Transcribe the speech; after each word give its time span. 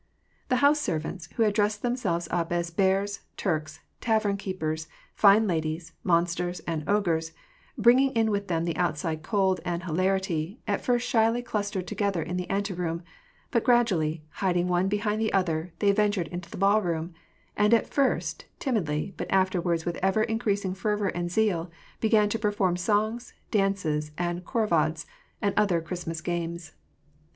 The 0.49 0.55
house 0.65 0.79
servants, 0.79 1.29
who 1.35 1.43
had 1.43 1.53
dressed 1.53 1.83
themselves 1.83 2.27
up 2.31 2.51
as 2.51 2.71
bears, 2.71 3.19
Turks, 3.37 3.81
tavern 3.99 4.35
keepers, 4.35 4.87
fine 5.13 5.45
ladies, 5.45 5.93
monsters, 6.03 6.59
and 6.61 6.83
ogres, 6.89 7.33
bring 7.77 7.99
ing 7.99 8.09
in 8.13 8.31
with 8.31 8.47
them 8.47 8.65
the 8.65 8.75
outside 8.77 9.21
cold 9.21 9.59
and 9.63 9.83
hilarity, 9.83 10.59
at 10.67 10.83
first 10.83 11.07
shyly 11.07 11.43
clustered 11.43 11.85
together 11.85 12.23
in 12.23 12.35
the 12.35 12.49
anteroom; 12.49 13.03
but 13.51 13.63
gradually, 13.63 14.23
hiding 14.31 14.67
one 14.67 14.87
behind 14.87 15.21
the 15.21 15.31
other, 15.33 15.71
they 15.77 15.91
ventured 15.91 16.29
into 16.29 16.49
the 16.49 16.57
ballroom; 16.57 17.13
and 17.55 17.71
at 17.71 17.85
first, 17.85 18.45
timidly, 18.57 19.13
but 19.17 19.29
afterwards 19.29 19.85
with 19.85 19.97
ever 19.97 20.23
increasing 20.23 20.73
fervor 20.73 21.09
and 21.09 21.29
zeal, 21.29 21.69
began 21.99 22.27
to 22.27 22.39
perform 22.39 22.75
songs, 22.75 23.33
dances, 23.51 24.09
and 24.17 24.45
khorovodsy 24.45 25.05
and 25.43 25.53
other 25.55 25.79
Cluistmas 25.79 26.23
games. 26.23 26.71